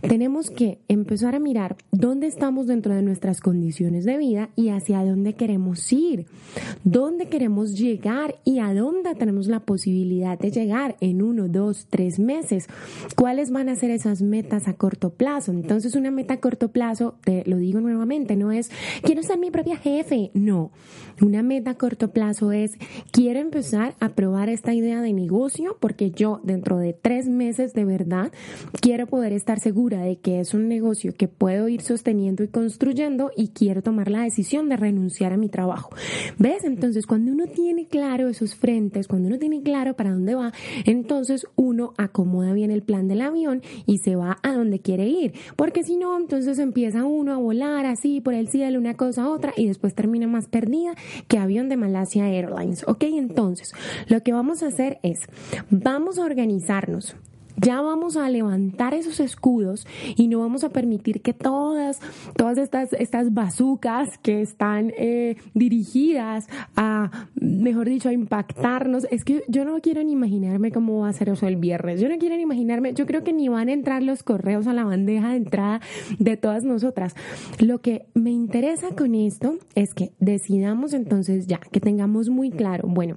Tenemos 0.00 0.50
que 0.50 0.78
empezar 0.88 1.34
a 1.34 1.40
mirar 1.40 1.76
dónde 1.90 2.26
estamos 2.26 2.66
dentro 2.66 2.94
de 2.94 3.02
nuestras 3.02 3.40
condiciones 3.40 4.04
de 4.04 4.16
vida 4.16 4.50
y 4.56 4.68
hacia 4.68 5.04
dónde 5.04 5.34
queremos 5.34 5.92
ir, 5.92 6.26
dónde 6.84 7.26
queremos 7.26 7.78
llegar 7.78 8.36
y 8.44 8.58
a 8.58 8.74
dónde 8.74 9.14
tenemos 9.14 9.46
la 9.46 9.60
posibilidad 9.60 10.38
de 10.38 10.50
llegar 10.50 10.96
en 11.00 11.22
uno, 11.22 11.48
dos, 11.48 11.86
tres 11.88 12.18
meses. 12.18 12.66
¿Cuáles 13.16 13.50
van 13.50 13.68
a 13.68 13.76
ser 13.76 13.90
esas 13.90 14.22
metas 14.22 14.68
a 14.68 14.74
corto 14.74 15.10
plazo? 15.10 15.52
Entonces, 15.52 15.94
una 15.94 16.10
meta 16.10 16.34
a 16.34 16.40
corto 16.40 16.68
plazo, 16.68 17.16
te 17.24 17.44
lo 17.46 17.56
digo 17.56 17.80
nuevamente, 17.80 18.36
no 18.36 18.52
es 18.52 18.70
quiero 19.02 19.22
ser 19.22 19.38
mi 19.38 19.50
propia 19.50 19.76
jefe, 19.76 20.30
no. 20.34 20.70
Una 21.22 21.42
meta 21.42 21.70
a 21.70 21.74
corto 21.74 22.10
plazo 22.10 22.52
es 22.52 22.72
quiero 23.10 23.40
empezar 23.40 23.94
a 24.00 24.10
probar 24.10 24.48
esta 24.48 24.74
idea 24.74 25.00
de 25.00 25.12
negocio 25.12 25.76
porque 25.80 26.10
yo 26.10 26.40
dentro 26.42 26.78
de 26.78 26.92
tres 26.92 27.28
meses 27.28 27.72
de 27.72 27.84
verdad 27.84 28.32
quiero 28.80 29.06
poder 29.06 29.32
estar 29.32 29.45
estar 29.46 29.60
segura 29.60 30.00
de 30.00 30.16
que 30.16 30.40
es 30.40 30.54
un 30.54 30.66
negocio 30.66 31.14
que 31.14 31.28
puedo 31.28 31.68
ir 31.68 31.80
sosteniendo 31.80 32.42
y 32.42 32.48
construyendo 32.48 33.30
y 33.36 33.50
quiero 33.50 33.80
tomar 33.80 34.10
la 34.10 34.22
decisión 34.22 34.68
de 34.68 34.76
renunciar 34.76 35.32
a 35.32 35.36
mi 35.36 35.48
trabajo. 35.48 35.90
¿Ves? 36.36 36.64
Entonces, 36.64 37.06
cuando 37.06 37.30
uno 37.30 37.46
tiene 37.46 37.86
claro 37.86 38.28
esos 38.28 38.56
frentes, 38.56 39.06
cuando 39.06 39.28
uno 39.28 39.38
tiene 39.38 39.62
claro 39.62 39.94
para 39.94 40.10
dónde 40.10 40.34
va, 40.34 40.52
entonces 40.84 41.46
uno 41.54 41.94
acomoda 41.96 42.54
bien 42.54 42.72
el 42.72 42.82
plan 42.82 43.06
del 43.06 43.20
avión 43.20 43.62
y 43.86 43.98
se 43.98 44.16
va 44.16 44.38
a 44.42 44.52
donde 44.52 44.80
quiere 44.80 45.06
ir. 45.06 45.34
Porque 45.54 45.84
si 45.84 45.96
no, 45.96 46.18
entonces 46.18 46.58
empieza 46.58 47.04
uno 47.04 47.32
a 47.32 47.36
volar 47.36 47.86
así 47.86 48.20
por 48.20 48.34
el 48.34 48.48
cielo, 48.48 48.80
una 48.80 48.96
cosa 48.96 49.22
a 49.22 49.30
otra, 49.30 49.52
y 49.56 49.68
después 49.68 49.94
termina 49.94 50.26
más 50.26 50.48
perdida 50.48 50.96
que 51.28 51.38
avión 51.38 51.68
de 51.68 51.76
Malasia 51.76 52.28
Airlines. 52.28 52.82
¿Ok? 52.88 53.04
Entonces, 53.04 53.74
lo 54.08 54.24
que 54.24 54.32
vamos 54.32 54.64
a 54.64 54.66
hacer 54.66 54.98
es, 55.04 55.20
vamos 55.70 56.18
a 56.18 56.24
organizarnos 56.24 57.14
Ya 57.56 57.80
vamos 57.80 58.16
a 58.16 58.28
levantar 58.28 58.94
esos 58.94 59.20
escudos 59.20 59.86
y 60.16 60.28
no 60.28 60.40
vamos 60.40 60.64
a 60.64 60.70
permitir 60.70 61.22
que 61.22 61.32
todas, 61.32 62.00
todas 62.36 62.58
estas, 62.58 62.92
estas 62.92 63.32
bazucas 63.32 64.18
que 64.18 64.42
están 64.42 64.92
eh, 64.96 65.36
dirigidas 65.54 66.48
a, 66.76 67.10
mejor 67.34 67.88
dicho, 67.88 68.08
a 68.08 68.12
impactarnos. 68.12 69.06
Es 69.10 69.24
que 69.24 69.44
yo 69.48 69.64
no 69.64 69.80
quiero 69.80 70.02
ni 70.02 70.12
imaginarme 70.12 70.70
cómo 70.70 71.00
va 71.00 71.08
a 71.08 71.12
ser 71.12 71.30
eso 71.30 71.46
el 71.46 71.56
viernes. 71.56 72.00
Yo 72.00 72.08
no 72.08 72.18
quiero 72.18 72.36
ni 72.36 72.42
imaginarme, 72.42 72.94
yo 72.94 73.06
creo 73.06 73.24
que 73.24 73.32
ni 73.32 73.48
van 73.48 73.68
a 73.68 73.72
entrar 73.72 74.02
los 74.02 74.22
correos 74.22 74.66
a 74.66 74.72
la 74.72 74.84
bandeja 74.84 75.30
de 75.30 75.36
entrada 75.36 75.80
de 76.18 76.36
todas 76.36 76.64
nosotras. 76.64 77.14
Lo 77.58 77.80
que 77.80 78.06
me 78.14 78.30
interesa 78.30 78.94
con 78.94 79.14
esto 79.14 79.58
es 79.74 79.94
que 79.94 80.12
decidamos 80.18 80.92
entonces 80.92 81.46
ya, 81.46 81.58
que 81.58 81.80
tengamos 81.80 82.28
muy 82.28 82.50
claro, 82.50 82.88
bueno, 82.88 83.16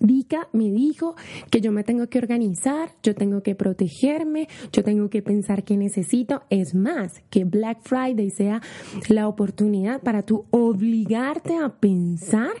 Vika 0.00 0.48
me 0.52 0.70
dijo 0.70 1.14
que 1.50 1.60
yo 1.60 1.72
me 1.72 1.84
tengo 1.84 2.08
que 2.08 2.18
organizar, 2.18 2.90
yo 3.02 3.14
tengo 3.14 3.42
que 3.42 3.54
protegerme, 3.54 4.48
yo 4.72 4.82
tengo 4.82 5.10
que 5.10 5.22
pensar 5.22 5.62
qué 5.62 5.76
necesito. 5.76 6.42
Es 6.50 6.74
más, 6.74 7.22
que 7.30 7.44
Black 7.44 7.80
Friday 7.82 8.30
sea 8.30 8.62
la 9.08 9.28
oportunidad 9.28 10.00
para 10.00 10.22
tú 10.22 10.46
obligarte 10.50 11.56
a 11.56 11.68
pensar 11.68 12.52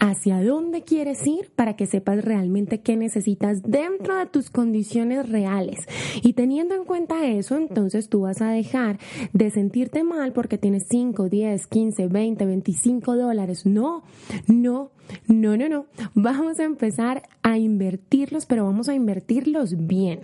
hacia 0.00 0.42
dónde 0.42 0.82
quieres 0.82 1.26
ir 1.26 1.50
para 1.54 1.76
que 1.76 1.86
sepas 1.86 2.24
realmente 2.24 2.80
qué 2.80 2.96
necesitas 2.96 3.62
dentro 3.62 4.16
de 4.16 4.26
tus 4.26 4.50
condiciones 4.50 5.28
reales. 5.28 5.80
Y 6.22 6.32
teniendo 6.32 6.74
en 6.74 6.84
cuenta 6.84 7.26
eso, 7.26 7.56
entonces 7.56 8.08
tú 8.08 8.22
vas 8.22 8.40
a 8.40 8.50
dejar 8.50 8.98
de 9.32 9.50
sentirte 9.50 10.02
mal 10.02 10.32
porque 10.32 10.58
tienes 10.58 10.86
5, 10.88 11.28
10, 11.28 11.66
15, 11.66 12.08
20, 12.08 12.46
25 12.46 13.16
dólares. 13.16 13.66
No, 13.66 14.02
no, 14.46 14.90
no, 15.26 15.56
no, 15.56 15.68
no. 15.68 15.86
Vamos 16.14 16.60
a 16.60 16.64
empezar 16.64 17.22
a 17.42 17.58
invertirlos, 17.58 18.46
pero 18.46 18.64
vamos 18.64 18.88
a 18.88 18.94
invertirlos 18.94 19.86
bien. 19.86 20.20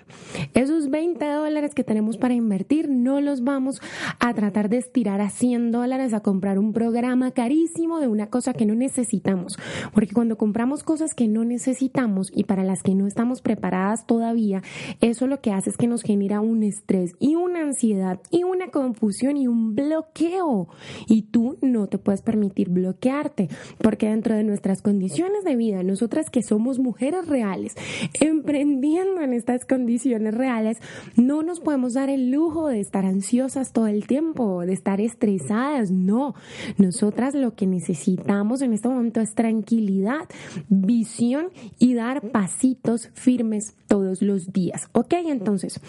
Esos 0.55 0.91
20 0.91 1.25
dólares 1.25 1.75
que 1.75 1.85
tenemos 1.85 2.17
para 2.17 2.35
invertir 2.35 2.89
no 2.89 3.21
los 3.21 3.45
vamos 3.45 3.81
a 4.19 4.35
tratar 4.35 4.69
de 4.69 4.79
estirar 4.79 5.21
a 5.21 5.31
100 5.31 5.71
dólares 5.73 6.15
a 6.15 6.21
comprar 6.21 6.59
un 6.59 6.73
programa 6.73 7.31
carísimo 7.31 8.01
de 8.01 8.09
una 8.09 8.29
cosa 8.29 8.53
que 8.53 8.67
no 8.67 8.75
necesitamos. 8.75 9.59
Porque 9.93 10.12
cuando 10.12 10.37
compramos 10.37 10.83
cosas 10.83 11.15
que 11.15 11.29
no 11.29 11.45
necesitamos 11.45 12.31
y 12.35 12.45
para 12.45 12.65
las 12.65 12.83
que 12.83 12.95
no 12.95 13.07
estamos 13.07 13.41
preparadas 13.41 14.07
todavía, 14.07 14.62
eso 15.01 15.27
lo 15.27 15.41
que 15.41 15.53
hace 15.53 15.71
es 15.71 15.77
que 15.77 15.87
nos 15.87 16.03
genera 16.03 16.41
un 16.41 16.62
estrés 16.62 17.15
y 17.19 17.35
una 17.35 17.61
ansiedad 17.61 18.21
y 18.31 18.45
una 18.45 18.69
confusión 18.69 19.37
y 19.37 19.47
un 19.47 19.75
bloqueo. 19.75 20.69
Y 21.07 21.23
tú 21.23 21.59
no 21.61 21.87
te 21.87 21.99
puedes 21.99 22.23
permitir 22.23 22.69
bloquearte 22.69 23.49
porque 23.79 24.09
dentro 24.09 24.35
de 24.35 24.45
nuestra 24.45 24.72
condiciones 24.81 25.45
de 25.45 25.57
vida, 25.57 25.83
nosotras 25.83 26.31
que 26.31 26.43
somos 26.43 26.79
mujeres 26.79 27.26
reales, 27.26 27.75
emprendiendo 28.21 29.21
en 29.21 29.35
estas 29.35 29.67
condiciones 29.67 30.35
reales, 30.35 30.79
no 31.17 31.43
nos 31.43 31.61
podemos 31.61 31.95
dar 31.95 32.09
el 32.09 32.31
lujo 32.31 32.69
de 32.69 32.81
estar 32.81 33.05
ansiosas 33.05 33.73
todo 33.73 33.88
el 33.88 34.07
tiempo, 34.07 34.64
de 34.64 34.73
estar 34.73 35.00
estresadas, 35.00 35.91
no. 35.91 36.35
Nosotras 36.79 37.35
lo 37.35 37.55
que 37.55 37.67
necesitamos 37.67 38.62
en 38.62 38.73
este 38.73 38.88
momento 38.88 39.21
es 39.21 39.35
tranquilidad, 39.35 40.29
visión 40.69 41.49
y 41.79 41.95
dar 41.95 42.31
pasitos 42.31 43.11
firmes 43.14 43.75
todos 43.88 44.23
los 44.23 44.52
días. 44.52 44.88
Ok, 44.93 45.14
entonces 45.26 45.81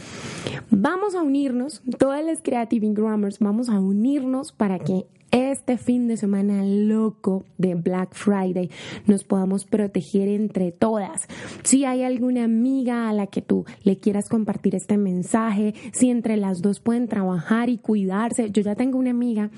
vamos 0.70 1.16
a 1.16 1.22
unirnos, 1.22 1.82
todas 2.00 2.26
las 2.26 2.42
Creative 2.42 2.90
Grammars, 2.94 3.40
vamos 3.40 3.70
a 3.70 3.80
unirnos 3.80 4.52
para 4.52 4.80
que 4.80 5.06
este 5.34 5.78
fin 5.78 6.08
de 6.08 6.16
semana 6.16 6.64
loco 6.64 7.44
de 7.58 7.74
Black 7.74 8.14
Friday 8.14 8.70
nos 9.08 9.24
podamos 9.24 9.66
proteger 9.66 10.28
entre 10.28 10.72
todas. 10.72 11.28
Si 11.64 11.86
hay 11.86 12.04
alguna 12.04 12.44
amiga 12.44 13.10
a 13.10 13.14
la 13.14 13.26
que 13.28 13.42
tú 13.42 13.66
le 13.84 13.98
quieras 13.98 14.30
compartir 14.30 14.76
este 14.76 14.98
mensaje, 14.98 15.74
si 15.92 16.12
entre 16.12 16.38
las 16.38 16.62
dos 16.62 16.80
pueden 16.80 17.08
trabajar 17.08 17.70
y 17.70 17.80
cuidarse. 17.80 18.52
Yo 18.52 18.62
ya 18.62 18.76
tengo 18.76 19.00
una 19.00 19.10
amiga 19.10 19.50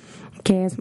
que 0.43 0.63
es 0.65 0.77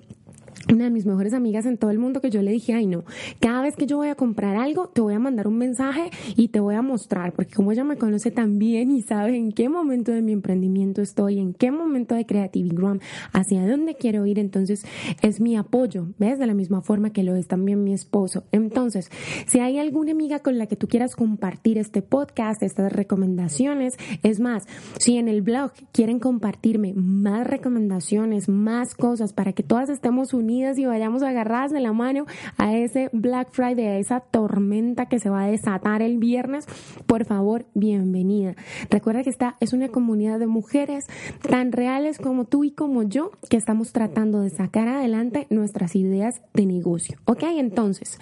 una 0.72 0.84
de 0.84 0.90
mis 0.90 1.06
mejores 1.06 1.32
amigas 1.34 1.66
en 1.66 1.76
todo 1.76 1.90
el 1.90 1.98
mundo 1.98 2.20
que 2.20 2.30
yo 2.30 2.42
le 2.42 2.50
dije, 2.50 2.74
ay 2.74 2.86
no, 2.86 3.04
cada 3.40 3.62
vez 3.62 3.76
que 3.76 3.86
yo 3.86 3.96
voy 3.96 4.08
a 4.08 4.14
comprar 4.14 4.56
algo, 4.56 4.88
te 4.88 5.00
voy 5.00 5.14
a 5.14 5.18
mandar 5.18 5.46
un 5.46 5.58
mensaje 5.58 6.10
y 6.36 6.48
te 6.48 6.60
voy 6.60 6.74
a 6.74 6.82
mostrar, 6.82 7.32
porque 7.32 7.54
como 7.54 7.72
ella 7.72 7.84
me 7.84 7.96
conoce 7.96 8.30
tan 8.30 8.58
bien 8.58 8.90
y 8.90 9.02
sabe 9.02 9.36
en 9.36 9.52
qué 9.52 9.68
momento 9.68 10.12
de 10.12 10.22
mi 10.22 10.32
emprendimiento 10.32 11.02
estoy, 11.02 11.38
en 11.38 11.54
qué 11.54 11.70
momento 11.70 12.14
de 12.14 12.26
Creativigram, 12.26 13.00
hacia 13.32 13.66
dónde 13.66 13.94
quiero 13.94 14.26
ir, 14.26 14.38
entonces 14.38 14.84
es 15.22 15.40
mi 15.40 15.56
apoyo, 15.56 16.06
¿ves? 16.18 16.38
De 16.38 16.46
la 16.46 16.54
misma 16.54 16.82
forma 16.82 17.10
que 17.10 17.22
lo 17.22 17.36
es 17.36 17.46
también 17.46 17.84
mi 17.84 17.92
esposo. 17.92 18.44
Entonces, 18.52 19.10
si 19.46 19.60
hay 19.60 19.78
alguna 19.78 20.12
amiga 20.12 20.40
con 20.40 20.58
la 20.58 20.66
que 20.66 20.76
tú 20.76 20.88
quieras 20.88 21.16
compartir 21.16 21.78
este 21.78 22.02
podcast, 22.02 22.62
estas 22.62 22.92
recomendaciones, 22.92 23.96
es 24.22 24.40
más, 24.40 24.64
si 24.98 25.16
en 25.16 25.28
el 25.28 25.42
blog 25.42 25.72
quieren 25.92 26.18
compartirme 26.18 26.94
más 26.94 27.46
recomendaciones, 27.46 28.48
más 28.48 28.94
cosas 28.94 29.32
para 29.32 29.52
que 29.52 29.62
todas 29.62 29.88
estemos 29.88 30.32
unidas, 30.32 30.53
y 30.54 30.86
vayamos 30.86 31.24
agarradas 31.24 31.72
de 31.72 31.80
la 31.80 31.92
mano 31.92 32.26
a 32.58 32.76
ese 32.76 33.10
Black 33.12 33.48
Friday, 33.50 33.86
a 33.86 33.98
esa 33.98 34.20
tormenta 34.20 35.06
que 35.06 35.18
se 35.18 35.28
va 35.28 35.42
a 35.42 35.50
desatar 35.50 36.00
el 36.00 36.18
viernes, 36.18 36.66
por 37.06 37.24
favor, 37.24 37.66
bienvenida. 37.74 38.54
Recuerda 38.88 39.24
que 39.24 39.30
esta 39.30 39.56
es 39.58 39.72
una 39.72 39.88
comunidad 39.88 40.38
de 40.38 40.46
mujeres 40.46 41.06
tan 41.48 41.72
reales 41.72 42.18
como 42.18 42.44
tú 42.44 42.62
y 42.62 42.70
como 42.70 43.02
yo 43.02 43.32
que 43.50 43.56
estamos 43.56 43.92
tratando 43.92 44.42
de 44.42 44.50
sacar 44.50 44.86
adelante 44.86 45.48
nuestras 45.50 45.96
ideas 45.96 46.40
de 46.52 46.66
negocio. 46.66 47.18
¿Ok? 47.24 47.42
Entonces, 47.42 48.20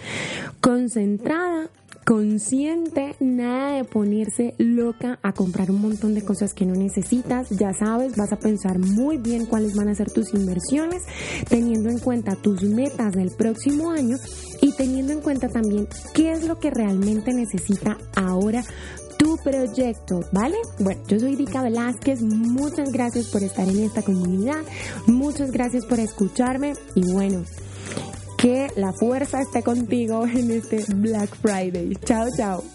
concentrada, 0.63 1.69
consciente, 2.05 3.15
nada 3.21 3.77
de 3.77 3.85
ponerse 3.85 4.55
loca 4.59 5.19
a 5.23 5.33
comprar 5.33 5.71
un 5.71 5.81
montón 5.81 6.15
de 6.15 6.23
cosas 6.23 6.55
que 6.55 6.67
no 6.67 6.75
necesitas. 6.75 7.49
Ya 7.51 7.73
sabes, 7.73 8.17
vas 8.17 8.33
a 8.33 8.39
pensar 8.39 8.79
muy 8.79 9.19
bien 9.19 9.47
cuáles 9.47 9.75
van 9.75 9.89
a 9.89 9.95
ser 9.95 10.11
tus 10.11 10.35
inversiones, 10.35 11.03
teniendo 11.49 11.91
en 11.91 11.99
cuenta 11.99 12.37
tus 12.37 12.63
metas 12.63 13.13
del 13.13 13.31
próximo 13.31 13.91
año 13.91 14.17
y 14.61 14.73
teniendo 14.73 15.13
en 15.13 15.21
cuenta 15.21 15.49
también 15.49 15.89
qué 16.15 16.33
es 16.33 16.47
lo 16.47 16.59
que 16.59 16.71
realmente 16.71 17.33
necesita 17.33 17.99
ahora 18.17 18.63
tu 19.19 19.37
proyecto, 19.37 20.21
¿vale? 20.33 20.57
Bueno, 20.81 21.01
yo 21.07 21.21
soy 21.21 21.37
Dika 21.37 21.63
Velázquez, 21.63 22.23
muchas 22.23 22.91
gracias 22.91 23.27
por 23.27 23.43
estar 23.43 23.69
en 23.69 23.79
esta 23.79 24.03
comunidad, 24.03 24.63
muchas 25.07 25.53
gracias 25.53 25.87
por 25.87 26.01
escucharme 26.01 26.73
y 26.95 27.13
bueno, 27.13 27.45
que 28.43 28.73
la 28.75 28.93
fuerza 28.93 29.41
esté 29.41 29.63
contigo 29.63 30.27
en 30.27 30.51
este 30.51 30.85
Black 30.97 31.31
Friday. 31.37 31.97
Chao, 32.05 32.27
chao. 32.37 32.72